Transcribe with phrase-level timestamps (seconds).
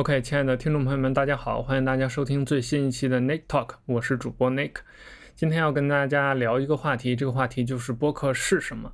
[0.00, 4.76] OK，亲爱的听众朋友们，大家好，欢迎大家收听最新一期的 Nick Talk，我是主播 Nick。
[5.34, 8.90] 今天要跟大家聊一个话题，这个话题就是播客是什么。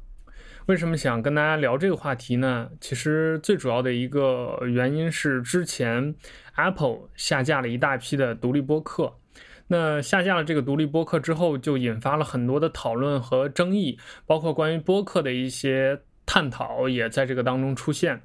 [0.67, 2.69] 为什么想跟大家聊这个话题呢？
[2.81, 6.13] 其实最主要的一个原因是之前
[6.57, 9.15] Apple 下架了一大批的独立播客。
[9.69, 13.97] 那下架了这个独立播客之后，就引发了很多的讨论和争议，
[14.27, 18.21] 包括关于播客的一些探讨也在这个当中出现。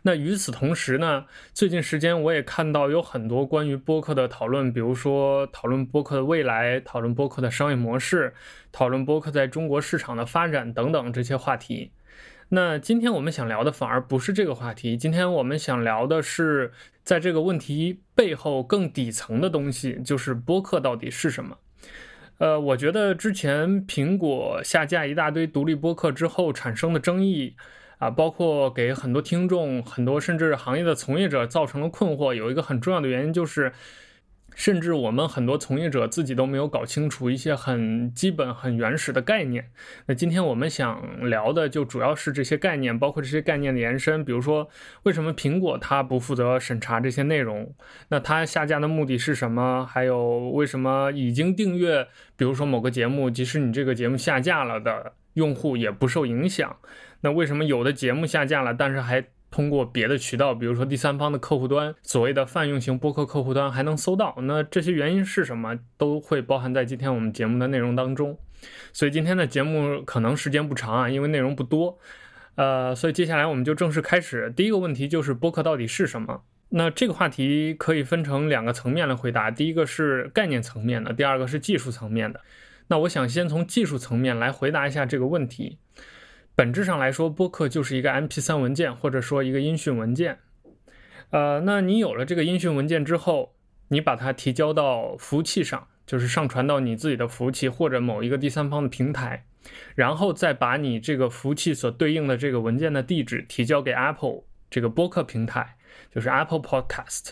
[0.00, 8.34] 那与此同时呢，最近时间我也看到有很多关于播客的讨论，比如说讨论播客的未来，讨论播客的商业模式，
[8.72, 11.92] 讨论播客在中国市场的发展等等这些话题。
[12.48, 16.72] 那今天我们想聊的反而不是这个话题，今天我们想聊的是
[17.04, 21.58] 在这个问题背后更底层的东西，就是播客到底是什么。
[22.38, 27.54] 呃，我觉得之前苹果下架一大堆独立播客之后产生的争议。
[28.02, 33.72] 啊，包括给很多听众、很多甚至行业的从业者造成了困惑，有一个很重要的原因就是，
[34.56, 39.70] 甚至我们很多从业者自己都没有搞清楚一些很基本、很原始的概念。
[40.06, 44.68] 那今天我们想聊的就主要是这些概念，包括这些概念的延伸，比如说
[45.04, 47.72] 为什么苹果它不负责审查这些内容？
[48.08, 49.86] 那它下架的目的是什么？
[49.88, 56.76] 还有为什么已经订阅，比如说某个节目，即使你这个节目下架了的用户也不受影响？
[57.22, 64.34] 那为什么有的节目下架了，但是还通过别的渠道，比如说第三方的客户端，所谓的泛用型播客客户端还能搜到？
[64.42, 68.38] 那这些原因是什么，都会包含在今天我们节目的内容当中。
[68.92, 71.98] 所以今天的节目可能时间不长啊，因为内容不多。
[72.54, 74.52] 呃，所以接下来我们就正式开始。
[74.54, 76.42] 第一个问题就是播客到底是什么？
[76.70, 82.40] 那这个话题可以分成两个层面来回答，第一个是概念层面的，第二个是技术层面的。
[82.88, 85.78] 那我想先从技术层面来回答一下这个问题。
[86.54, 90.38] 本质上来说，播客就是一个 MP3 文件，或者说一个音讯文件。
[91.30, 93.54] 呃，那你有了这个音讯文件之后，
[93.88, 99.46] 你把它提交到服务器上，就是上传到你自己的服务器或者某一个第三方的平台，
[99.94, 105.76] 然后再把你这个服务器所对应的这个文件的地址提交给 Apple 这个播客平台，
[106.14, 107.30] 就是 Apple Podcast。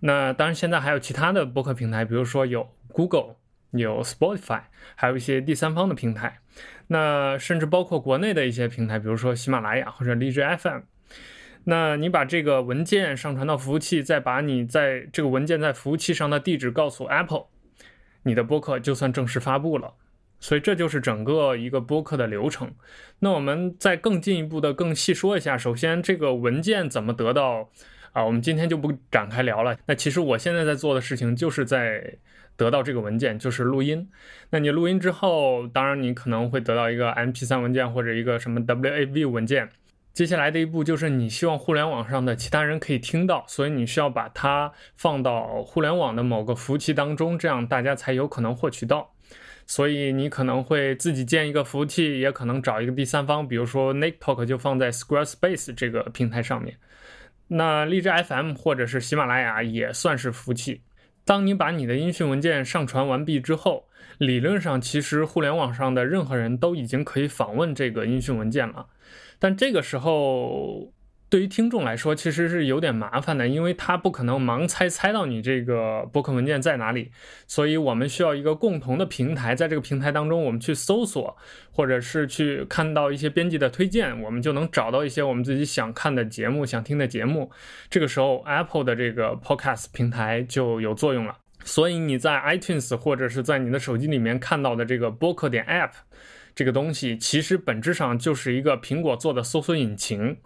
[0.00, 3.36] 那当然，现在还有其他的播客平台，比如说有 Google。
[3.78, 4.62] 有 Spotify，
[4.94, 6.38] 还有一些第三方的平台，
[6.88, 10.80] 那甚至包括国内的一些平台，比如说喜马拉雅或者荔枝 FM。
[11.64, 17.46] 那你把这个文件上传到服务器，再把你在这个文件在服务器上的地址告诉 Apple，
[18.22, 19.94] 你的播客就算正式发布了。
[20.38, 22.70] 所以这就是整个一个播客的流程。
[23.18, 27.70] 那我们再更进一步的更细说一下，首先这个文件怎么得到
[28.12, 28.22] 啊？
[28.24, 29.76] 我们今天就不展开聊了。
[29.86, 32.18] 那其实我现在在做的事情就是在。
[32.56, 34.08] 得到这个文件就是录音，
[34.50, 39.68] 那你录音之后，当然你可能会得到一个 MP3 文件或者一个什么 WAV 文件。
[40.12, 49.12] 接下来的一步就是你希望互联网上的其他人可以听到，所以你需要把它放到互联网的某个服务器当中，这样大家才有可能获取到。
[49.66, 56.74] 所以你可能会自己建一个服务器，也可能找一个第三方，比如说 NickTalk 就放在 Squarespace 这个平台上面。
[57.48, 60.80] 那荔枝 FM 或者是喜马拉雅也算是服务器。
[61.26, 68.86] 当你把你的音讯文件上传完毕之后，理论上其实互联网上的任何人都已经可以访问这个音讯文件了，
[69.38, 70.94] 但这个时候。
[71.28, 77.10] 对于听众来说，其实是有点麻烦的，因为他不可能盲猜猜到你这个播客文件在哪里，
[77.48, 81.36] 所以我们需要一个共同的平台，在这个平台当中，我们去搜索，
[81.72, 87.50] 或者是去看到一些编辑的推荐，我们就能找到一些我们自己想看的节目、想听的节目。
[87.90, 91.38] 这个时候，Apple 的这个 Podcast 平台就有作用了。
[91.64, 95.90] 所以你在 iTunes 或者是在你的手机里面看到的这个播客点 App
[96.54, 100.36] 这个东西，其实本质上就是一个苹果做的搜索引擎。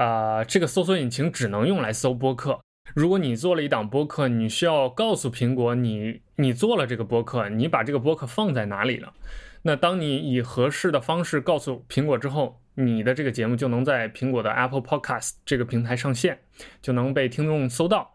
[0.00, 2.58] 啊，这个搜索引擎只能用来搜播客。
[2.94, 9.12] 如果你做了一档播客，你需要告诉苹果你你做了这个播客，你把这个播客放在哪里了。
[9.60, 16.38] 那当你以合适的方式告诉苹果之后，你的这个节目就能在苹果的 Apple Podcast 这个平台上线，
[16.80, 18.14] 就能被听众搜到。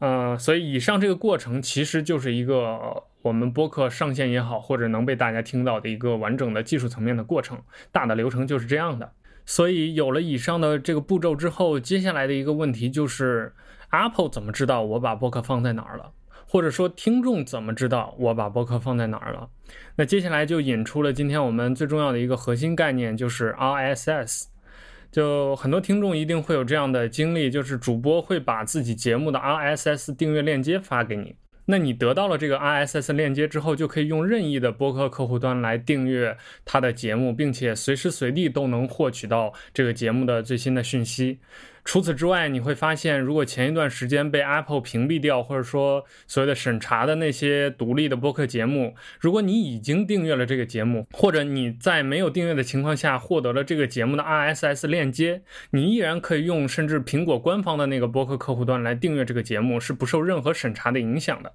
[0.00, 7.62] 呃，所以以上这个过程其实就是一个我们播客上线也好，或者能被大家听到的一个完整的技术层面的过程。
[7.92, 9.12] 大的流程就是这样的。
[9.44, 13.52] 所以有了以上的这个步骤之后，接下来的一个问题就是
[13.90, 16.12] ，Apple 怎么知道我把播客放在哪儿了？
[16.46, 19.48] 或者说听众怎么知道我把播客放在哪儿了？
[19.96, 24.44] 那接下来就引出了今天我们最重要的一个核心概念，就是 RSS。
[25.10, 31.36] 就很多听众一定会有这样的经历，就是主播会把自己节目的 RSS 订阅链接发给你。
[31.66, 41.38] 那你得到了这个 RSS 链接之后，就可以用任意的播客客户端来订阅他的节目，并且随时随地都能获取到这个节目的最新的讯息。
[41.84, 61.52] 除此之外，你会发现，如果前一段时间被 Apple 屏蔽掉，或者说所谓的审查的那些独立的播客节目，如果你已经订阅了这个节目，或者你在没有订阅的情况下获得了这个节目的 RSS 链接，你依然可以用甚至苹果官方的那个播客客户端来订阅这个节目，是不受任何审查的影响的。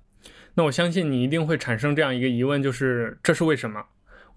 [0.55, 3.85] 那我相信你一定会产生这样一个疑问，就是这是为什么？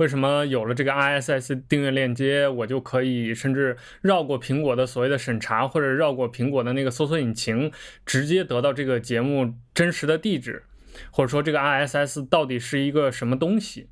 [0.00, 7.70] 为什么有了这个 RSS 订阅链接，我就可以甚至绕过苹果的所谓的审查，或者绕过苹果的那个搜索引擎，
[8.06, 10.62] 直接得到这个节目真实的地址，
[11.10, 13.90] 或者说这个 RSS 到底是一个什么东西？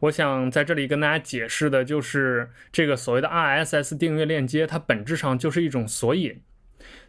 [0.00, 6.40] 我想在这里跟大家解释的就是，这个所谓的 RSS 订阅链接，它本质上就是一种索引。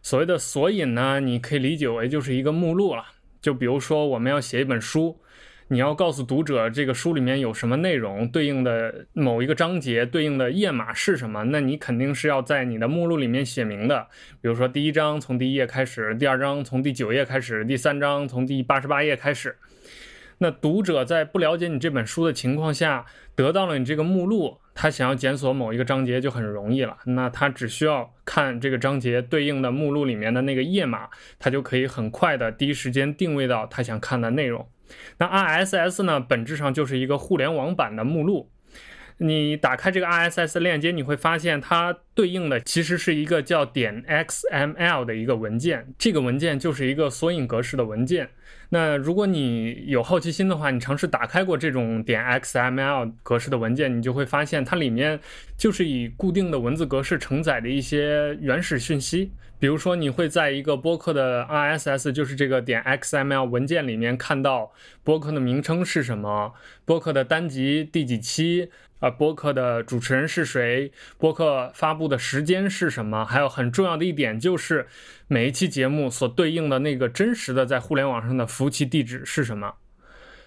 [0.01, 3.05] 所谓的索引呢，你可以理解为就是一个目录了。
[3.39, 5.21] 就比如说我们要写一本书。
[5.69, 11.43] 你要告诉读者这个书里面有什么内容，对应的某一个章节对应的页码是什么？
[11.43, 14.07] 那你肯定是要在你的目录里面写明的。
[14.39, 19.57] 比如说第一章从第一页开始，第二章从第九页开始，第三章从第八十八页开始。
[20.37, 23.05] 那读者在不了解你这本书的情况下，
[23.35, 26.95] 得到了你这个目录，他想要检索某一个章节就很容易了。
[27.07, 34.65] 那他只需要看这个章节对应的目录里面的那个页码，他就可以很快的第一时间定位到他想看的内容。
[35.19, 38.51] 那 RSS 呢，本质上就是一个互联网版的目录。
[39.19, 48.29] 你打开这个 RSS 链接，你会发现它对应的其实是一个叫点 XML 的一个文件，这个文件就是一个索引格式的文件。
[48.69, 55.19] 那如果你有好奇心的话，你尝试打开过这种点 XML 格式的文件，你就会发现它里面
[55.57, 59.31] 就是以固定的文字格式承载的一些原始讯息。
[59.59, 64.71] 比如说，你会在一个播客的 RSS，就是这个点 XML 文件里面看到
[65.03, 66.53] 播客的名称是什么，
[66.85, 68.69] 播客的单集第几期。
[68.99, 70.91] 啊，播客的主持人是谁？
[71.19, 73.23] 播客发布的时间是什么？
[73.23, 74.87] 还有很重要的一点就是，
[75.27, 79.75] 每一期节目所对应的那个真实的在互联网上的服务器地址是什么？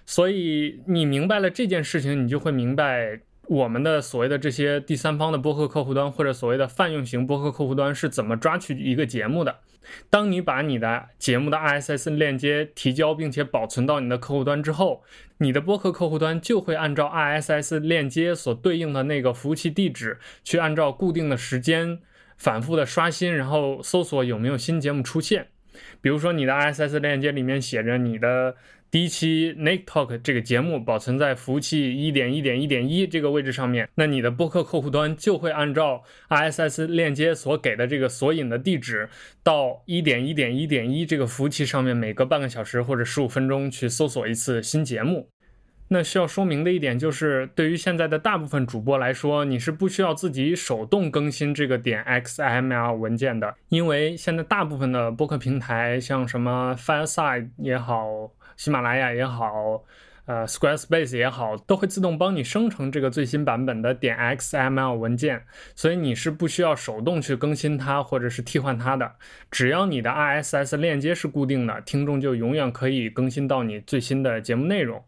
[0.04, 3.20] 所以你明白了这件事情，你就会明白。
[3.46, 9.58] 我们的所谓的这些第三方的播客客户端，或者所谓的泛用型播客客户端是怎么抓取一个节目的？
[10.08, 15.02] 当你把你的节目的 RSS 链接提交并且保存到你的客户端之后，
[15.38, 21.98] 你的播客客户端就会按照 RSS 链接所对应的那个服务器地址，去按照固定的时间
[22.36, 25.48] 反复的刷新，然后搜索有没有新节目出现。
[26.00, 28.56] 比如说，你的 ISS 链接里面写着你的。
[28.92, 39.08] 第一期 Nick Talk 这个节目保存在服务器一点一点一点一这个位置上面，那你的播客客户端就会按照 ISS 链接所给的这个索引的地址，
[39.44, 45.28] 到一点一点一点一这个服务器上面，每隔半个小时或者十五分钟去搜索一次新节目。
[45.92, 58.30] 那需要说明的一点就是，对于现在的大部分主播来说，你是不需要自己手动更新这个点 XML 文件的，因为现在大部分的播客平台，像什么 Fireside 也好。
[58.56, 59.82] 喜马拉雅也好，
[60.26, 65.42] 呃，Squarespace 也好，都会自动帮你生成这个最新版本的点 XML 文件，
[65.74, 69.12] 所以你是不需要手动去更新它或者是替换它的。
[69.50, 75.02] 只要你的 RSS 链接是固定的，听众就永远可以更新到你最新的节目内容。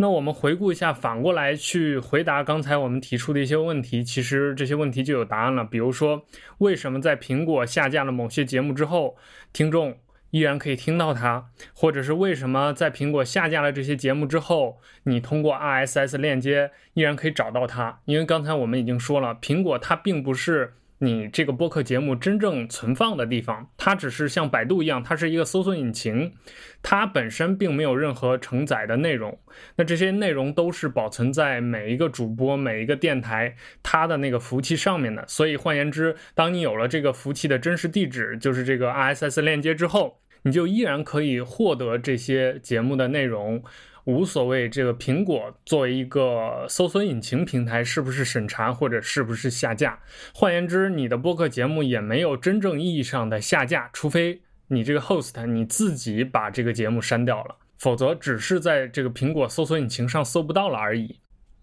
[0.00, 5.62] 那我们回顾一下，反过来去回答刚才我们提出的一些问题，其实这些问题就有答案了。
[5.62, 6.24] 比如说，
[6.56, 9.18] 为什么在苹果下架了某些节目之后，
[9.52, 9.98] 听众？
[10.30, 18.00] 依然可以听到它，或者是为什么在苹果下架了这些节目之后，你通过 RSS 链接依然可以找到它？
[18.06, 26.34] 因为刚才我们已经说了，苹果它并不是你这个播客节目真正存放的地方，它只是像百度一样，它是一个搜索引擎，
[26.82, 29.38] 它本身并没有任何承载的内容。
[29.76, 35.24] 那这些内容都是保存在每一个主播、每一个电台它的那个服务器上面的。
[35.26, 43.62] 所以换言之，当你有了这个服务器的真实地址，就是这个 RSS 链接之后，你就依然可以获得这些节目的内容，
[44.04, 44.68] 无所谓。
[44.68, 49.98] 这个苹果作为一个搜索引擎平台，是不是审查或者是不是下架？
[50.34, 61.20] 换言之，你的播客节目也没有真正意义上的下架，除非你这个 host 你自己把这个节目删掉了，否则只是在这个苹果搜索引擎上搜不到了而已。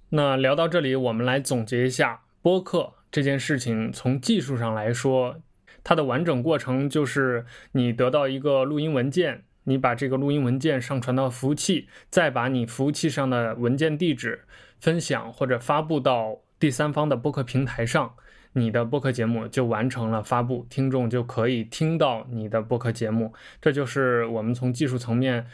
[0.10, 5.42] 那聊到这里，我们来总结一下播客这件事情，从技术上来说。
[5.84, 14.46] 它的完整过程就是你得到一个录音文件，你把这个录音文件上传到服务器，再把你服务器上的文件地址
[14.80, 18.14] 分享或者发布到第三方的播客平台上，
[18.54, 23.34] 你的播客节目就完成了发布，听众就可以听到你的播客节目。
[23.62, 25.46] 这就是我们从技术层面，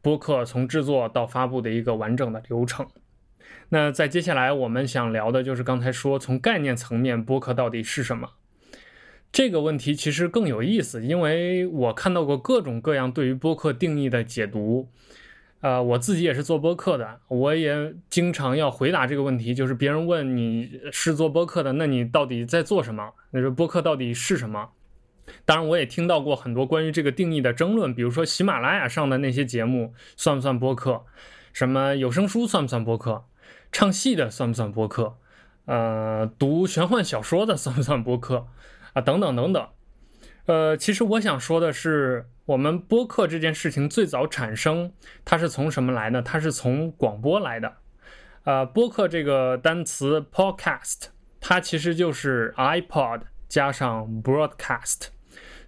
[0.00, 2.86] 播客从制作到发布的一个完整的流程。
[3.70, 8.30] 那在接下来我们想聊的就是刚才说从概念层面，播客到底是什么？
[9.32, 14.88] 这个问题其实更有意思，因为我看到过各种各样对于播客定义的解读。
[15.60, 23.12] 呃，我自己也是做播客的，我也经常要回答这个问题，就是别人问你是做播客的，那你到底在做什么？
[23.30, 24.70] 那说播客到底是什么？
[25.44, 31.04] 当然，我也听到过很多关于这个定义的争论，比如说喜马拉雅上的那些节目算不算播客？
[31.52, 33.24] 什么有声书算不算播客？
[33.70, 35.18] 唱戏的算不算播客？
[35.66, 38.48] 呃，读玄幻小说的算不算播客？
[38.92, 39.68] 啊，等等等等。
[40.46, 44.92] 呃，其实我想说的是，我们播客这件事情最早产生，
[45.24, 46.20] 它是从什么来呢？
[46.22, 47.72] 它是从广播来的。
[48.44, 51.08] 呃，播客这个单词 podcast，
[51.40, 55.08] 它其实就是 iPod 加上 broadcast，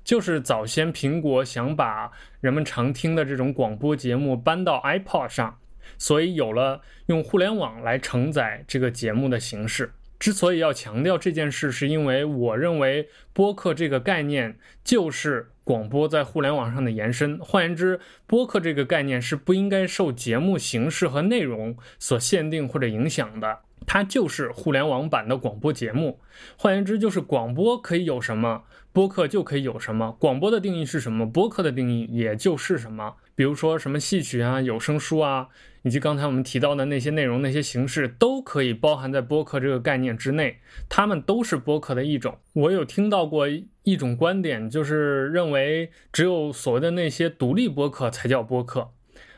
[0.03, 2.11] 就是早先苹果想把
[2.41, 5.59] 人们常听的这种广播节目搬到 iPod 上，
[5.99, 9.93] 所以有了用互联网来承载这个节目的形式。
[10.23, 17.37] 之所以要强调这件事，是因为我认为播客这个概念就是广播在互联网上的延伸。
[17.41, 17.99] 换言之，
[18.29, 26.21] 播客这个概念是不应该受节目形式和内容所限定或者影响的，它就是互联网版的广播节目。
[26.57, 28.63] 换言之，就是广播可以有什么，
[28.93, 30.17] 播客就可以有什么。
[30.21, 33.17] 广播的定义是什么，播客的定义也就是什么。
[33.35, 35.49] 比如说什么戏曲啊、有声书啊。
[35.85, 42.39] 以及刚才我们提到的那些内容、那些形式，都可以包含在播客这个概念之内，它们都是播客的一种。
[42.53, 48.93] 我有听到过一种观点，就是认为只有所谓的那些独立播客才叫播客，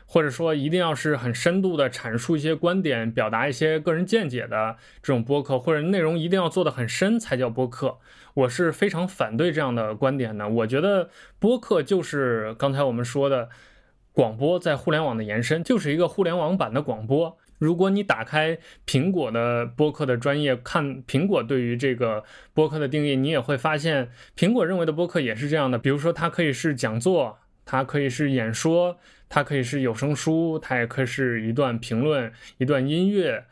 [0.05, 7.97] 或者说一定要是很深度的阐述一些观点、表达一些个人见解的这种播客，或者内容一定要做得很深才叫播客。
[8.35, 10.47] 我是非常反对这样的观点的。
[10.47, 11.09] 我觉得
[11.39, 13.49] 播客就是刚才我们说的。
[14.15, 17.37] 广播在互联网的延伸，就是一个互联网版的广播。
[17.57, 18.57] 如果你打开
[18.87, 25.77] 苹果的播客的专业，看苹果对于这个播客的定义，你也会发现，苹果认为的播客也是这样的。
[25.77, 33.43] 比如说，它可以是讲座，它可以是演说，它可以是有声书，它也可以是一段评论、一段音乐，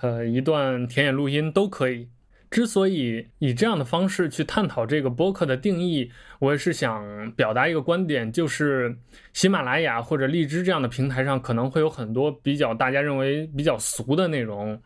[0.00, 2.08] 呃，一段田野录音都可以。
[2.56, 8.96] 之所以以这样的方式去探讨这个播客的定义，我也是想表达一个观点，就是
[9.34, 14.80] 喜马拉雅或者荔枝这样的平台上可能会有很多比较大家认为比较俗的内容，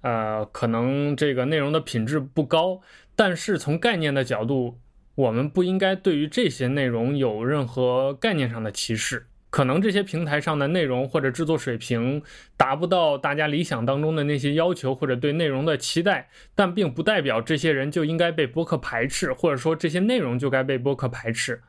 [0.00, 2.80] 呃，可能这个内容的品质不高，
[3.14, 4.80] 但是从概念的角度，
[5.14, 9.28] 我们不应该对于这些内容有任何概念上的歧视。
[9.52, 12.22] 可能这些平台上的内容或者制作水平
[12.56, 21.60] 达不到大家理想当中的那些要求或者对内容的期待，但并不代表这些人就应该被播客排斥，或者说这些内容就该被播客排斥。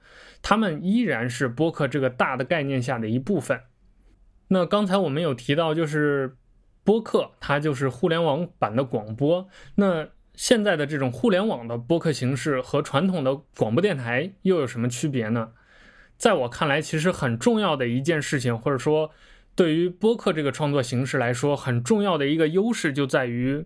[0.42, 3.60] 他们依然是播客这个大的概念下的一部分。
[4.48, 6.38] 那刚才我们有提到，就是
[6.86, 9.50] 播客它就是互联网版的广播。
[9.76, 15.50] 那现在的这种互联网的播客形式和传统的广播电台又有什么区别呢？
[16.18, 19.12] 在我看来，其实很重要的一件事情，或者说
[19.56, 23.66] 对于播客这个创作形式来说，很重要的一个优势就在于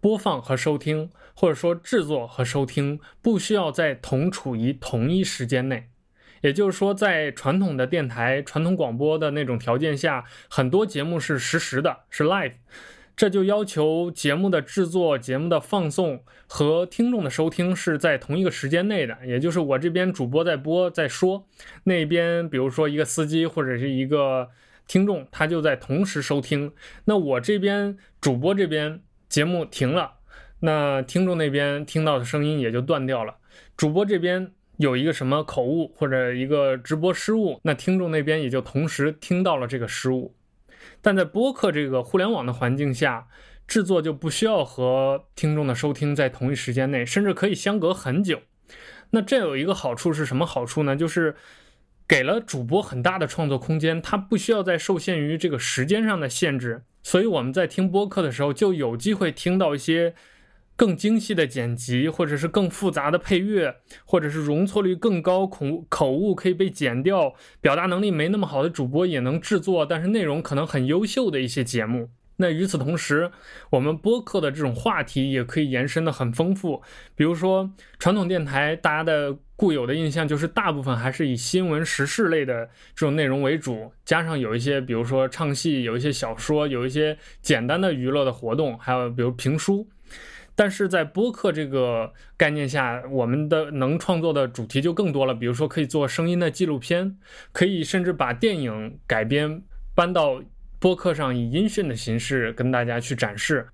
[0.00, 5.88] 播放和收听，或者说制作和收听不需要在同处于同一时间内。
[6.42, 12.54] 也就是说，在传统的电台、传统广播的那种条件下，很多节目是实时的，是 live。
[13.20, 21.46] 这就要求节目的制作、节目的放送和听众的收听是在同一个时间内的，也就是我这边主播在播在说，
[21.84, 24.48] 那边比如说一个司机或者是一个
[24.88, 26.72] 听众，他就在同时收听。
[27.04, 30.12] 那我这边主播这边节目停了，
[30.60, 33.36] 那听众那边听到的声音也就断掉了。
[33.76, 40.34] 主播这边有一个什么口误或者一个直播失误，那听众那边也就同时听到了这个失误。
[41.02, 43.26] 但在播客这个互联网的环境下，
[43.66, 48.40] 制作就不需要和听众的收听在同一时间内，甚至可以相隔很久。
[49.10, 50.94] 那这有一个好处是什么好处呢？
[50.94, 51.36] 就是
[52.06, 56.82] 给了主播很大的创作空间，他不需要再受限于这个时间上的限制。
[57.02, 60.14] 所以我们在听播客的时候，就有机会听到一些。
[60.80, 72.08] 更精细的剪辑，或者是更复杂的配乐，或者是容错率更高、口口误可以被剪掉、表达能力没那么好的主播也能制作，但是内容可能很优秀的一些节目。
[72.38, 73.30] 那与此同时，
[73.68, 76.80] 我们播客的这种话题也可以延伸的很丰富。
[77.14, 89.86] 比如说，传统电台大家的固有的印象就是大部分还是以新闻时事类的这种内容为主，加上有一些比如说唱戏、有一些小说、有一些简单的娱乐的活动，还有比如评书。
[90.54, 95.34] 但是在播客这个概念下，我们的能创作的主题就更多了。
[95.34, 97.16] 比如说，可以做声音的纪录片，
[97.52, 99.62] 可以甚至把电影改编
[99.94, 100.42] 搬到
[100.78, 103.68] 播客上，以音讯的形式跟大家去展示。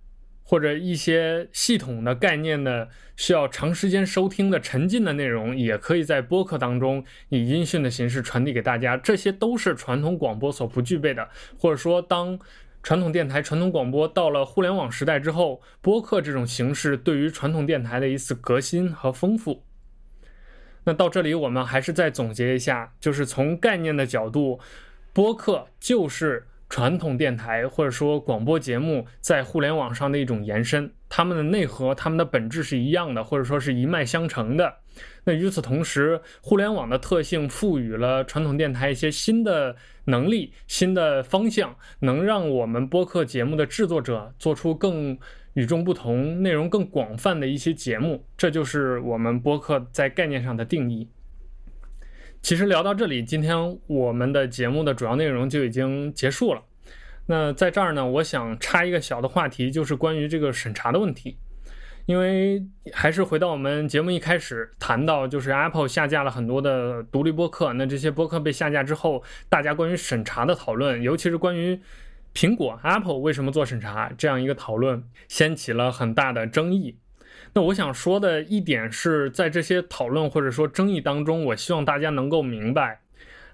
[0.49, 8.97] 或者一些系统的概念的需要长时间收听的沉浸的内容，也可以在播客当中以音讯的形式传递给大家。
[8.97, 11.29] 这些都是传统广播所不具备的，
[11.59, 12.39] 或者说当。
[12.87, 19.65] 传统电台、传统广播到了互联网时代之后，播客这种形式对于传统电台的一次革新和丰富。
[20.85, 24.61] 那到这里，我们还是再总结一下，就是从概念的角度，
[25.13, 34.77] 播客就是传统电台或者说广播节目在互联网上的一种延伸，它们的内核、它们的本质是一样的，或者说是一脉相承的。
[35.25, 39.77] 那与此同时，互联网的特性赋予了传统电台一些新的。
[40.09, 45.19] 能力新的方向，能让我们播客节目的制作者做出更
[45.55, 48.25] 与众不同、内容更广泛的一些节目。
[48.37, 51.09] 这就是我们播客在概念上的定义。
[52.43, 56.63] 其实聊到这里，今天我们的节目的主要内容就已经结束了。
[57.27, 61.37] 那在这儿呢，我想插一个小的话题，就是关于这个审查的问题。
[62.07, 67.73] 因为还是回到我们节目一开始谈到，就是 Apple 下架了很多的独立播客。
[67.73, 71.81] 那这些播客被下架之后，大家关于审查的讨论，尤其是关于
[72.33, 76.97] 苹果 Apple 为什么做审查这样一个讨论，掀起了很大的争议。
[77.55, 83.01] 那我想说的一点是在这些讨论或者说争议当中，我希望大家能够明白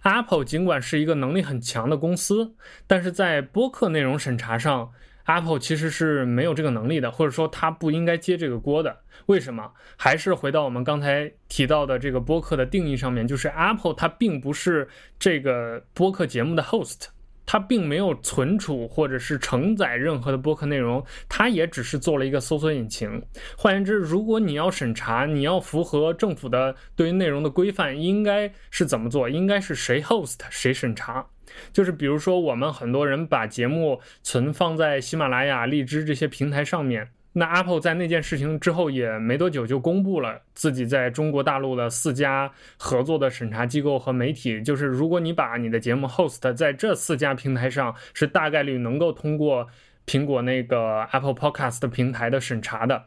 [0.03, 2.55] ，Apple 尽管是一个能力很强的公司，
[2.87, 4.93] 但是在播客内容审查上。
[5.25, 8.99] Apple 其实是没有这个能力的，或者说它不应该接这个锅的。
[9.27, 9.71] 为什么？
[9.97, 14.89] 还是回到我们刚才提到的这个播客的定义上面，就是 Apple 它并不是
[15.21, 17.07] 这个播客节目的 host，
[17.53, 23.23] 它并没有存储或者是承载任何的播客内容，它也只是做了一个搜索引擎。
[23.59, 29.29] 换言之，如果你要审查，你要符合政府的对于内容的规范，应该是怎么做？
[29.29, 31.27] 应该是谁 host 谁审查。
[31.75, 37.07] 就是比如说，我们很多人把节目存放在喜马拉雅、荔枝这些平台上面。
[37.35, 44.63] 那 Apple 在那件事情之后也没多久就公布了自己在中国大陆的四家合作的审查机构和媒体。
[44.63, 49.69] 就是如果你把你的节目 host 在这四家平台上，是大概率能够通过
[50.07, 53.05] 苹果那个 Apple Podcast 平台的审查的。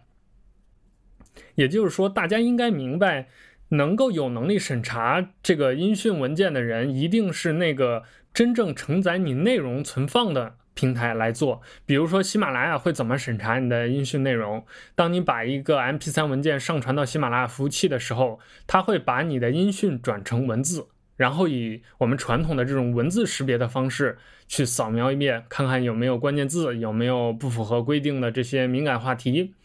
[1.55, 3.27] 也就是说，大家应该明白，
[3.69, 8.03] 能够有能力审查这个音讯文件的人，一定是那个。
[8.35, 14.63] 真正承载你内容存放的平台来做，比如说喜马拉雅会怎么审查你的音讯内容？
[14.93, 29.55] 当你把一个 MP3 文件上传到喜马拉雅服务器的时候，它会把你的音讯转成文字，然后以我们传统的这种文字识别的方式去扫描一遍，看看有没有关键字，有没有不符合规定的这些敏感话题。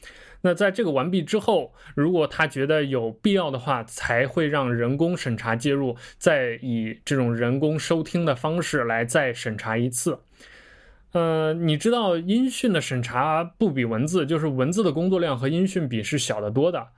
[0.42, 10.20] 那在这个完毕之后，如果他觉得有必要的话，才会让人工审查介入，再以这种人工收听的方式来再审查一次。
[11.12, 16.88] 呃，你知道音讯的审查不比文字，就是文字的工作量和音讯比是小得多的。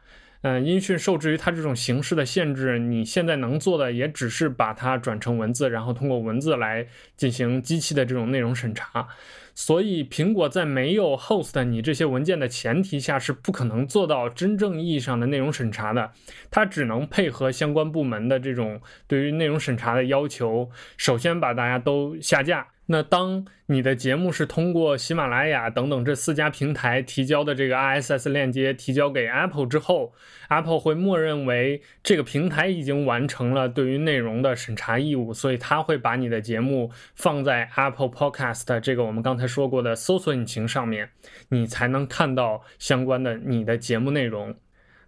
[0.43, 9.07] 嗯，音讯受制于它这种形式的限制，你现在能做的也只是把它转成文字，然后通过文字来进行机器的这种内容审查。
[9.55, 16.11] 所以，苹果在没有 host 你这些文件的前提下，是不可能做到真正意义上的内容审查的。
[16.51, 22.72] 它只能配合相关部门的这种对于内容审查的要求，首先把大家都下架。
[22.87, 30.13] 那当你的节目是通过喜马拉雅等等这四家平台提交的这个 RSS 链接提交给 Apple 之后
[30.49, 41.11] ，Apple 会默认为这个平台已经完成了对于内容的审查义务，所以它会把你的节目放在 Apple Podcast 这个我们刚才说过的搜索引擎上面，
[41.51, 44.57] 你才能看到相关的你的节目内容。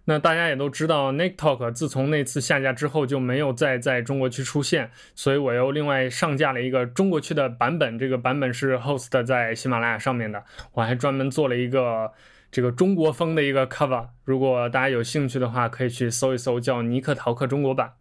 [0.07, 7.97] 那大家也都知道，NikTok 自从那次下架之后就没有再在中国区出现，所以我又另外上架了一个中国区的版本。
[7.97, 12.11] 这个版本是 Host 在喜马拉雅上面的，我还专门做了一个
[12.51, 14.09] 这个中国风的一个 cover。
[14.23, 17.93] 如果大家有兴趣的话，可以去搜一搜，叫尼克逃课中国版。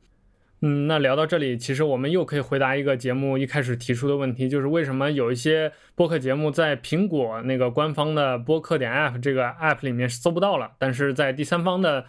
[0.66, 12.07] 嗯，那聊到这里，其实我们又可以回答一个节目一开始提出的问题，就是为什么有一些播客节目在苹果那个官方的播客点 app 这个 app 里面搜不到了，但是在第三方的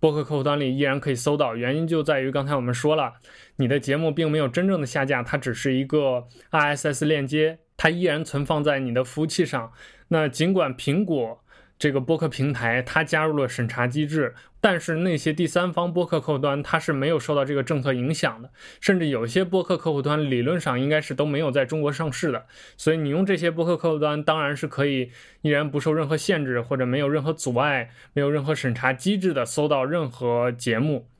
[0.00, 1.56] 播客客户端里依然可以搜到。
[1.56, 3.14] 原因就在于刚才我们说了，
[3.56, 9.72] 你的节目并没有真正的下架，它只是一个 RSS 链接，它依然存放在你的服务器上。
[10.08, 11.40] 那尽管苹果。
[11.84, 18.48] 这个播客平台它加入了审查机制，但是那些第三方播客客户端它是没有受到这个政策影响的，
[18.80, 22.46] 甚至有些播客客户端理论上应该是都没有在中国上市的，
[22.78, 25.10] 所以你用这些播客客户端当然是可以
[25.42, 31.10] 依然不受任何限制或者没有任何阻碍、没有任何审查机制的搜到任何节目。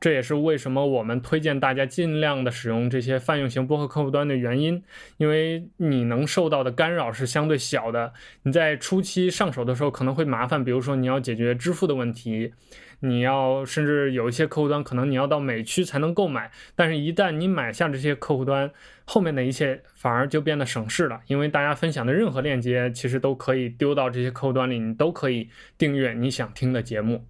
[0.00, 4.82] 这也是为什么我们推荐大家尽量的使用这些泛用型播客客户端的原因，
[5.18, 8.14] 因为你能受到的干扰是相对小的。
[8.44, 12.54] 你在初期上手的时候可能会麻烦，比如说你要解决支付的问题，
[13.00, 18.70] 你要甚至有一些客户端可能你要到美区才能购买，但是一旦你买下这些客户端，
[19.04, 27.26] 后面的一切反而就变得省事了，因为大家分享的任何链接其实都可以丢到这些客户端里，你都可以订阅你想听的节目。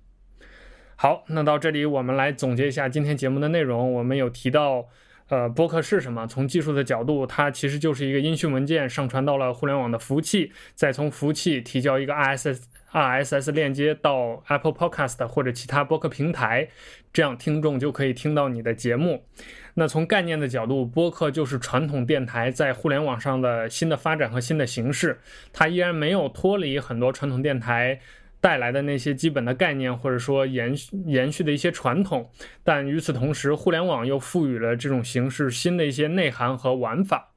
[1.02, 3.90] 好，那到这里我们来总结一下今天节目的内容。
[3.94, 4.86] 我们有提到，
[5.30, 6.26] 呃，播客是什么？
[6.26, 16.68] 从技术的角度，它其实就是一个音讯文件上传到了互联网的服务器，再从服务器提交一个 RSS RSS 链接到 Apple Podcast 或者其他播客平台，
[17.14, 19.24] 这样听众就可以听到你的节目。
[19.72, 25.18] 那从概念的角度，播客就是传统电台在互联网上的新的发展和新的形式，
[25.50, 28.00] 它依然没有脱离很多传统电台。
[28.40, 32.30] 带来的那些基本的概念，或者说延续延续的一些传统，
[32.64, 37.32] 但与此同时，互联网又赋予了这种形式新的一些内涵和玩法。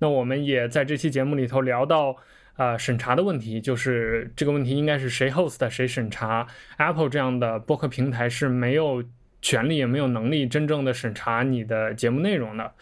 [0.00, 2.16] 那我们也在这期节目里头聊到，
[2.56, 9.02] 呃，审查的问题，就是这个问题应该是谁 host 谁审查？Apple 这样的播客平台是没有
[9.40, 12.72] 权利也没有能力真正的审查你的节目内容的。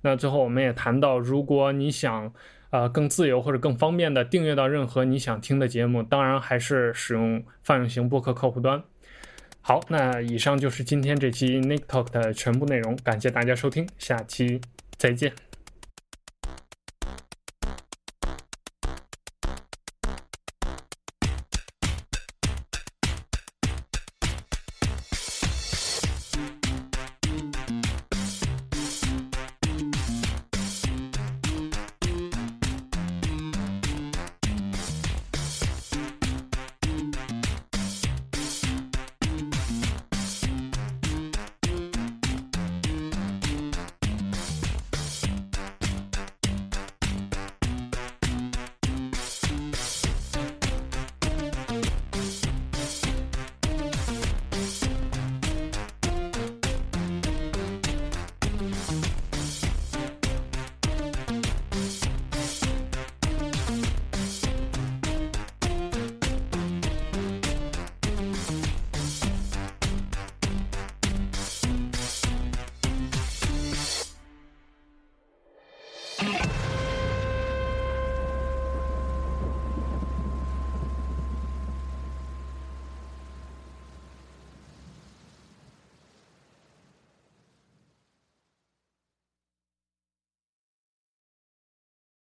[0.00, 2.32] 那最后我们也谈到，如果你想。
[2.70, 8.82] 呃，更自由或者更方便的订阅到任何你想听的节目，当然还是使用泛用型播客客户端。
[9.60, 14.60] 好，那以上就是今天这期 Nick Talk 的全部内容，感谢大家收听，下期
[14.96, 15.49] 再见。